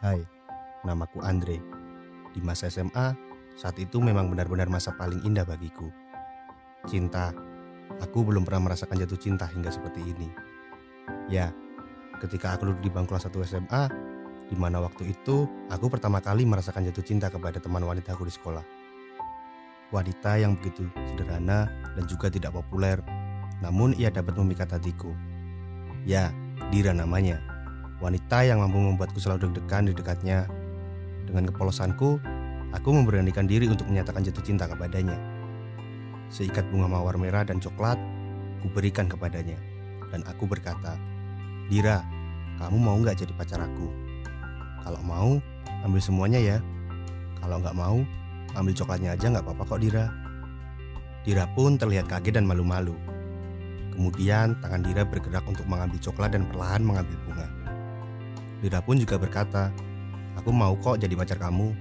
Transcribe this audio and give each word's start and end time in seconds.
Hai, 0.00 0.24
namaku 0.80 1.20
Andre. 1.20 1.60
Di 2.32 2.40
masa 2.40 2.72
SMA, 2.72 3.12
saat 3.52 3.76
itu 3.76 4.00
memang 4.00 4.32
benar-benar 4.32 4.72
masa 4.72 4.96
paling 4.96 5.20
indah 5.28 5.44
bagiku. 5.44 5.92
Cinta, 6.88 7.36
aku 8.00 8.24
belum 8.24 8.48
pernah 8.48 8.72
merasakan 8.72 8.96
jatuh 8.96 9.20
cinta 9.20 9.44
hingga 9.44 9.68
seperti 9.68 10.00
ini. 10.00 10.32
Ya, 11.28 11.52
ketika 12.16 12.56
aku 12.56 12.72
duduk 12.72 12.80
di 12.80 12.88
bangku 12.88 13.12
kelas 13.12 13.28
1 13.28 13.44
SMA, 13.44 13.84
di 14.48 14.56
mana 14.56 14.80
waktu 14.80 15.12
itu 15.12 15.44
aku 15.68 15.92
pertama 15.92 16.24
kali 16.24 16.48
merasakan 16.48 16.88
jatuh 16.88 17.04
cinta 17.04 17.28
kepada 17.28 17.60
teman 17.60 17.84
wanita 17.84 18.16
aku 18.16 18.24
di 18.24 18.32
sekolah. 18.32 18.64
Wanita 19.92 20.40
yang 20.40 20.56
begitu 20.56 20.88
sederhana 21.12 21.68
dan 21.92 22.08
juga 22.08 22.32
tidak 22.32 22.56
populer, 22.56 23.04
namun 23.60 23.92
ia 24.00 24.08
dapat 24.08 24.32
memikat 24.32 24.72
hatiku. 24.72 25.12
Ya, 26.08 26.32
Dira 26.72 26.96
namanya. 26.96 27.49
Wanita 28.00 28.48
yang 28.48 28.64
mampu 28.64 28.80
membuatku 28.80 29.20
selalu 29.20 29.52
deg-degan 29.52 29.84
di 29.84 29.92
dekatnya. 29.92 30.48
Dengan 31.28 31.52
kepolosanku, 31.52 32.16
aku 32.72 32.88
memberanikan 32.96 33.44
diri 33.44 33.68
untuk 33.68 33.92
menyatakan 33.92 34.24
jatuh 34.24 34.40
cinta 34.40 34.64
kepadanya. 34.64 35.20
Seikat 36.32 36.64
bunga 36.72 36.88
mawar 36.88 37.20
merah 37.20 37.44
dan 37.44 37.60
coklat, 37.60 38.00
ku 38.64 38.72
berikan 38.72 39.04
kepadanya. 39.04 39.60
Dan 40.08 40.24
aku 40.24 40.48
berkata, 40.48 40.96
Dira, 41.68 42.00
kamu 42.56 42.80
mau 42.80 42.96
nggak 42.96 43.20
jadi 43.20 43.36
pacar 43.36 43.60
aku? 43.60 43.92
Kalau 44.80 45.00
mau, 45.04 45.36
ambil 45.84 46.00
semuanya 46.00 46.40
ya. 46.40 46.58
Kalau 47.44 47.60
nggak 47.60 47.76
mau, 47.76 48.00
ambil 48.56 48.72
coklatnya 48.80 49.12
aja 49.12 49.28
nggak 49.28 49.44
apa-apa 49.44 49.76
kok 49.76 49.80
Dira. 49.84 50.08
Dira 51.20 51.44
pun 51.52 51.76
terlihat 51.76 52.08
kaget 52.08 52.40
dan 52.40 52.48
malu-malu. 52.48 52.96
Kemudian 53.92 54.56
tangan 54.64 54.80
Dira 54.80 55.04
bergerak 55.04 55.44
untuk 55.44 55.68
mengambil 55.68 56.00
coklat 56.00 56.32
dan 56.32 56.48
perlahan 56.48 56.80
mengambil 56.80 57.20
bunga. 57.28 57.59
Dira 58.60 58.84
pun 58.84 59.00
juga 59.00 59.16
berkata, 59.16 59.72
aku 60.36 60.52
mau 60.52 60.76
kok 60.76 61.00
jadi 61.00 61.16
pacar 61.16 61.40
kamu. 61.40 61.72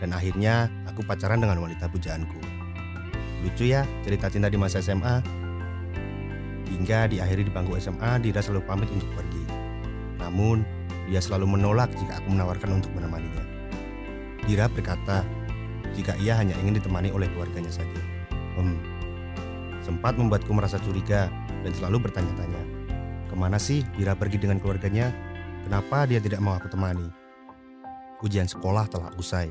Dan 0.00 0.16
akhirnya 0.16 0.72
aku 0.88 1.04
pacaran 1.04 1.36
dengan 1.36 1.60
wanita 1.60 1.84
pujaanku. 1.92 2.40
Lucu 3.44 3.68
ya 3.68 3.84
cerita 4.00 4.32
cinta 4.32 4.48
di 4.48 4.56
masa 4.56 4.80
SMA. 4.80 5.20
Hingga 6.72 7.12
diakhiri 7.12 7.44
di 7.44 7.52
bangku 7.52 7.76
SMA, 7.76 8.16
Dira 8.24 8.40
selalu 8.40 8.64
pamit 8.64 8.88
untuk 8.88 9.12
pergi. 9.12 9.44
Namun, 10.16 10.64
dia 11.12 11.20
selalu 11.20 11.60
menolak 11.60 11.92
jika 11.92 12.24
aku 12.24 12.32
menawarkan 12.32 12.80
untuk 12.80 12.92
menemaninya. 12.96 13.44
Dira 14.48 14.64
berkata, 14.72 15.20
jika 15.92 16.16
ia 16.16 16.40
hanya 16.40 16.56
ingin 16.64 16.80
ditemani 16.80 17.12
oleh 17.12 17.28
keluarganya 17.36 17.68
saja. 17.68 18.00
Hmm, 18.56 18.80
sempat 19.84 20.16
membuatku 20.16 20.48
merasa 20.56 20.80
curiga 20.80 21.28
dan 21.60 21.72
selalu 21.76 22.08
bertanya-tanya, 22.08 22.62
ke 23.28 23.34
mana 23.36 23.60
sih 23.60 23.84
Dira 23.98 24.16
pergi 24.16 24.40
dengan 24.40 24.62
keluarganya 24.62 25.12
Kenapa 25.66 26.08
dia 26.08 26.20
tidak 26.22 26.40
mau 26.40 26.56
aku 26.56 26.70
temani? 26.72 27.08
Ujian 28.20 28.48
sekolah 28.48 28.88
telah 28.88 29.10
usai. 29.16 29.48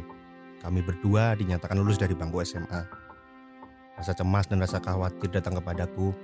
Kami 0.59 0.83
berdua 0.83 1.33
dinyatakan 1.39 1.79
lulus 1.79 1.97
dari 1.97 2.13
bangku 2.13 2.43
SMA. 2.45 2.81
Rasa 3.99 4.15
cemas 4.15 4.47
dan 4.47 4.63
rasa 4.63 4.79
khawatir 4.79 5.27
datang 5.31 5.57
kepadaku. 5.59 6.15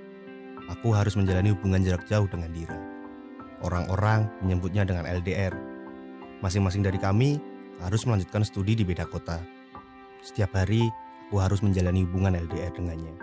Aku 0.72 0.90
harus 0.96 1.14
menjalani 1.14 1.52
hubungan 1.52 1.84
jarak 1.84 2.08
jauh 2.08 2.26
dengan 2.26 2.50
Dira. 2.50 2.78
Orang-orang 3.64 4.28
menyebutnya 4.44 4.84
dengan 4.84 5.08
LDR. 5.08 5.54
Masing-masing 6.44 6.84
dari 6.84 7.00
kami 7.00 7.40
harus 7.80 8.04
melanjutkan 8.04 8.44
studi 8.44 8.76
di 8.76 8.84
beda 8.84 9.08
kota. 9.08 9.40
Setiap 10.20 10.56
hari, 10.56 10.88
aku 11.28 11.38
harus 11.40 11.60
menjalani 11.60 12.04
hubungan 12.04 12.36
LDR 12.36 12.72
dengannya. 12.72 13.14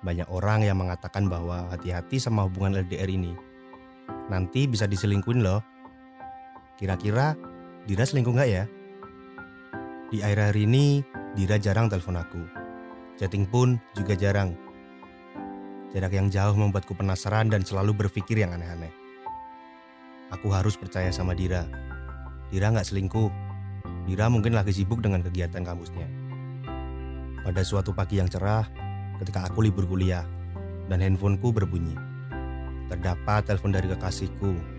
Banyak 0.00 0.28
orang 0.32 0.64
yang 0.64 0.80
mengatakan 0.80 1.28
bahwa 1.28 1.68
hati-hati 1.68 2.16
sama 2.16 2.48
hubungan 2.48 2.80
LDR 2.80 3.08
ini. 3.10 3.36
Nanti 4.32 4.64
bisa 4.64 4.88
diselingkuin 4.88 5.44
loh. 5.44 5.60
Kira-kira 6.80 7.36
Dira 7.84 8.08
selingkuh 8.08 8.32
nggak 8.32 8.48
ya? 8.48 8.64
Di 10.08 10.24
akhir 10.24 10.48
hari 10.48 10.64
ini, 10.64 11.04
Dira 11.36 11.60
jarang 11.60 11.92
telepon 11.92 12.16
aku. 12.16 12.40
Chatting 13.20 13.44
pun 13.44 13.76
juga 13.92 14.16
jarang. 14.16 14.56
Jarak 15.92 16.16
yang 16.16 16.32
jauh 16.32 16.56
membuatku 16.56 16.96
penasaran 16.96 17.52
dan 17.52 17.60
selalu 17.68 17.92
berpikir 17.92 18.40
yang 18.40 18.56
aneh-aneh. 18.56 18.88
Aku 20.32 20.48
harus 20.56 20.80
percaya 20.80 21.12
sama 21.12 21.36
Dira. 21.36 21.68
Dira 22.48 22.72
nggak 22.72 22.88
selingkuh. 22.88 23.28
Dira 24.08 24.32
mungkin 24.32 24.56
lagi 24.56 24.72
sibuk 24.72 25.04
dengan 25.04 25.20
kegiatan 25.20 25.60
kampusnya. 25.60 26.08
Pada 27.44 27.60
suatu 27.60 27.92
pagi 27.92 28.24
yang 28.24 28.32
cerah, 28.32 28.64
ketika 29.20 29.44
aku 29.44 29.68
libur 29.68 29.84
kuliah, 29.84 30.24
dan 30.88 31.04
handphoneku 31.04 31.52
berbunyi. 31.52 31.92
Terdapat 32.88 33.46
telepon 33.46 33.70
dari 33.70 33.86
kekasihku 33.92 34.69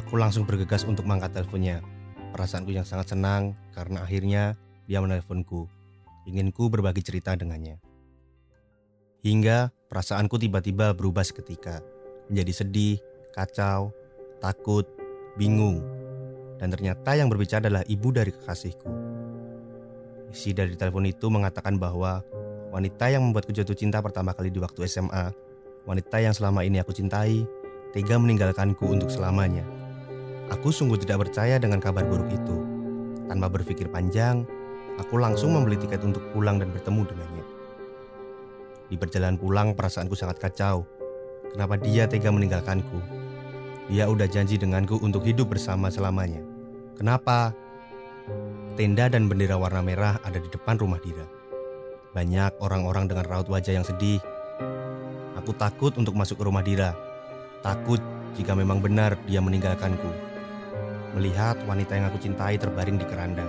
Aku 0.00 0.16
langsung 0.16 0.48
bergegas 0.48 0.88
untuk 0.88 1.04
mengangkat 1.04 1.36
teleponnya. 1.36 1.84
Perasaanku 2.32 2.72
yang 2.72 2.88
sangat 2.88 3.12
senang 3.12 3.52
karena 3.76 4.00
akhirnya 4.00 4.56
dia 4.88 5.04
menelponku. 5.04 5.68
Inginku 6.24 6.72
berbagi 6.72 7.04
cerita 7.04 7.36
dengannya. 7.36 7.76
Hingga 9.20 9.70
perasaanku 9.92 10.40
tiba-tiba 10.40 10.96
berubah 10.96 11.22
seketika. 11.22 11.84
Menjadi 12.32 12.64
sedih, 12.64 12.96
kacau, 13.36 13.92
takut, 14.40 14.88
bingung. 15.36 15.84
Dan 16.56 16.72
ternyata 16.72 17.12
yang 17.12 17.28
berbicara 17.28 17.68
adalah 17.68 17.84
ibu 17.84 18.08
dari 18.14 18.32
kekasihku. 18.32 18.88
Isi 20.32 20.56
dari 20.56 20.72
telepon 20.72 21.04
itu 21.04 21.28
mengatakan 21.28 21.76
bahwa 21.76 22.24
wanita 22.72 23.12
yang 23.12 23.28
membuatku 23.28 23.52
jatuh 23.52 23.76
cinta 23.76 24.00
pertama 24.00 24.32
kali 24.32 24.48
di 24.48 24.56
waktu 24.56 24.88
SMA, 24.88 25.28
wanita 25.84 26.16
yang 26.24 26.32
selama 26.32 26.64
ini 26.64 26.80
aku 26.80 26.96
cintai, 26.96 27.44
tega 27.92 28.16
meninggalkanku 28.16 28.88
untuk 28.88 29.12
selamanya. 29.12 29.81
Aku 30.52 30.68
sungguh 30.68 31.00
tidak 31.00 31.24
percaya 31.24 31.56
dengan 31.56 31.80
kabar 31.80 32.04
buruk 32.04 32.28
itu. 32.28 32.56
Tanpa 33.24 33.48
berpikir 33.48 33.88
panjang, 33.88 34.44
aku 35.00 35.16
langsung 35.16 35.56
membeli 35.56 35.80
tiket 35.80 36.04
untuk 36.04 36.20
pulang 36.36 36.60
dan 36.60 36.68
bertemu 36.68 37.08
dengannya. 37.08 37.44
Di 38.92 39.00
perjalanan 39.00 39.40
pulang, 39.40 39.72
perasaanku 39.72 40.12
sangat 40.12 40.36
kacau. 40.36 40.84
Kenapa 41.56 41.80
dia 41.80 42.04
tega 42.04 42.28
meninggalkanku? 42.28 43.00
Dia 43.88 44.12
udah 44.12 44.28
janji 44.28 44.60
denganku 44.60 45.00
untuk 45.00 45.24
hidup 45.24 45.56
bersama 45.56 45.88
selamanya. 45.88 46.44
Kenapa? 47.00 47.56
Tenda 48.76 49.08
dan 49.08 49.32
bendera 49.32 49.56
warna 49.56 49.80
merah 49.80 50.20
ada 50.20 50.36
di 50.36 50.52
depan 50.52 50.76
rumah 50.76 51.00
Dira. 51.00 51.24
Banyak 52.12 52.60
orang-orang 52.60 53.08
dengan 53.08 53.24
raut 53.24 53.48
wajah 53.48 53.72
yang 53.72 53.88
sedih. 53.88 54.20
Aku 55.40 55.56
takut 55.56 55.96
untuk 55.96 56.12
masuk 56.12 56.36
ke 56.36 56.44
rumah 56.44 56.60
Dira. 56.60 56.92
Takut 57.64 58.04
jika 58.36 58.52
memang 58.52 58.84
benar 58.84 59.16
dia 59.24 59.40
meninggalkanku 59.40 60.31
melihat 61.12 61.60
wanita 61.68 61.96
yang 61.96 62.08
aku 62.08 62.18
cintai 62.20 62.56
terbaring 62.56 62.96
di 62.96 63.06
keranda. 63.06 63.44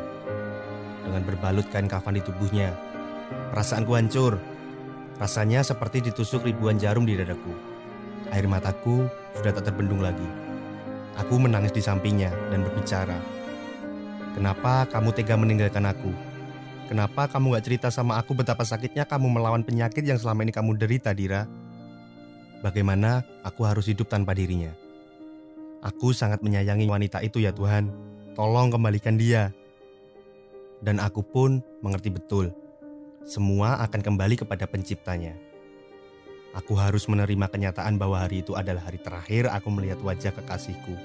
Dengan 1.03 1.24
berbalut 1.24 1.68
kain 1.72 1.88
kafan 1.88 2.19
di 2.19 2.24
tubuhnya, 2.24 2.72
perasaanku 3.51 3.91
hancur. 3.96 4.40
Rasanya 5.22 5.62
seperti 5.62 6.09
ditusuk 6.09 6.44
ribuan 6.44 6.75
jarum 6.75 7.06
di 7.06 7.13
dadaku. 7.13 7.53
Air 8.34 8.50
mataku 8.50 9.06
sudah 9.38 9.53
tak 9.53 9.69
terbendung 9.69 10.02
lagi. 10.02 10.25
Aku 11.22 11.38
menangis 11.38 11.69
di 11.69 11.85
sampingnya 11.85 12.34
dan 12.50 12.66
berbicara. 12.66 13.19
Kenapa 14.34 14.90
kamu 14.90 15.13
tega 15.13 15.38
meninggalkan 15.38 15.85
aku? 15.85 16.09
Kenapa 16.90 17.29
kamu 17.29 17.56
gak 17.56 17.66
cerita 17.69 17.88
sama 17.94 18.18
aku 18.18 18.34
betapa 18.34 18.66
sakitnya 18.66 19.06
kamu 19.06 19.29
melawan 19.29 19.62
penyakit 19.62 20.02
yang 20.02 20.18
selama 20.18 20.44
ini 20.44 20.52
kamu 20.52 20.75
derita, 20.75 21.13
Dira? 21.13 21.46
Bagaimana 22.66 23.22
aku 23.46 23.63
harus 23.63 23.85
hidup 23.85 24.09
tanpa 24.09 24.34
dirinya? 24.34 24.83
Aku 25.84 26.16
sangat 26.16 26.40
menyayangi 26.40 26.88
wanita 26.88 27.20
itu 27.20 27.44
ya 27.44 27.52
Tuhan. 27.52 27.92
Tolong 28.40 28.72
kembalikan 28.72 29.20
dia. 29.20 29.52
Dan 30.80 31.04
aku 31.04 31.20
pun 31.20 31.60
mengerti 31.84 32.08
betul. 32.08 32.56
Semua 33.28 33.84
akan 33.84 34.00
kembali 34.00 34.40
kepada 34.40 34.64
penciptanya. 34.64 35.36
Aku 36.56 36.80
harus 36.80 37.04
menerima 37.12 37.52
kenyataan 37.52 38.00
bahwa 38.00 38.16
hari 38.24 38.46
itu 38.46 38.56
adalah 38.56 38.88
hari 38.88 39.02
terakhir 39.02 39.52
aku 39.52 39.68
melihat 39.76 40.00
wajah 40.00 40.32
kekasihku. 40.32 40.96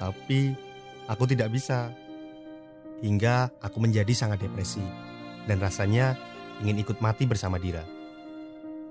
Tapi 0.00 0.56
aku 1.04 1.24
tidak 1.28 1.52
bisa. 1.52 1.92
Hingga 3.04 3.52
aku 3.60 3.76
menjadi 3.76 4.12
sangat 4.16 4.40
depresi. 4.40 4.80
Dan 5.44 5.60
rasanya 5.60 6.16
ingin 6.64 6.80
ikut 6.80 6.96
mati 7.04 7.28
bersama 7.28 7.60
Dira. 7.60 7.84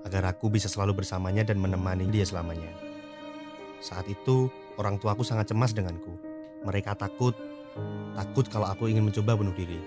Agar 0.06 0.30
aku 0.30 0.46
bisa 0.46 0.70
selalu 0.70 1.02
bersamanya 1.02 1.42
dan 1.42 1.58
menemani 1.58 2.06
dia 2.06 2.22
selamanya. 2.22 2.70
Saat 3.82 4.06
itu 4.06 4.52
Orang 4.74 4.98
tuaku 4.98 5.22
sangat 5.22 5.54
cemas 5.54 5.70
denganku. 5.70 6.18
Mereka 6.66 6.98
takut, 6.98 7.38
takut 8.18 8.46
kalau 8.50 8.66
aku 8.66 8.90
ingin 8.90 9.06
mencoba 9.06 9.38
bunuh 9.38 9.54
diri. 9.54 9.78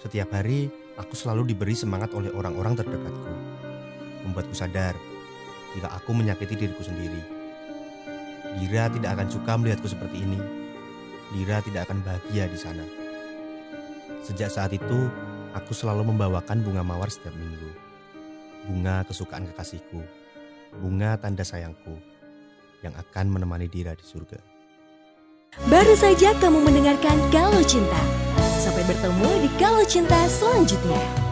Setiap 0.00 0.32
hari, 0.32 0.72
aku 0.96 1.12
selalu 1.12 1.52
diberi 1.52 1.76
semangat 1.76 2.16
oleh 2.16 2.32
orang-orang 2.32 2.80
terdekatku. 2.80 3.32
Membuatku 4.24 4.56
sadar 4.56 4.96
jika 5.76 5.92
aku 5.92 6.16
menyakiti 6.16 6.56
diriku 6.56 6.80
sendiri. 6.80 7.20
Dira 8.56 8.88
tidak 8.88 9.20
akan 9.20 9.28
suka 9.28 9.52
melihatku 9.60 9.84
seperti 9.84 10.16
ini. 10.24 10.40
Dira 11.36 11.60
tidak 11.60 11.92
akan 11.92 12.00
bahagia 12.00 12.48
di 12.48 12.56
sana. 12.56 12.84
Sejak 14.24 14.48
saat 14.48 14.72
itu, 14.72 15.12
aku 15.52 15.76
selalu 15.76 16.08
membawakan 16.08 16.64
bunga 16.64 16.80
mawar 16.80 17.12
setiap 17.12 17.36
minggu. 17.36 17.68
Bunga 18.64 19.04
kesukaan 19.04 19.44
kekasihku. 19.52 20.00
Bunga 20.80 21.20
tanda 21.20 21.44
sayangku 21.44 22.17
yang 22.82 22.94
akan 22.96 23.26
menemani 23.32 23.66
Dira 23.66 23.94
di 23.94 24.04
surga. 24.04 24.38
Baru 25.66 25.94
saja 25.98 26.36
kamu 26.38 26.62
mendengarkan 26.62 27.18
Kalau 27.34 27.62
Cinta. 27.66 28.02
Sampai 28.62 28.86
bertemu 28.86 29.30
di 29.42 29.50
Kalau 29.58 29.82
Cinta 29.86 30.18
selanjutnya. 30.30 31.27